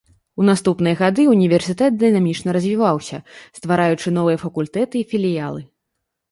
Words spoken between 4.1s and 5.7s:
новыя факультэты і філіялы.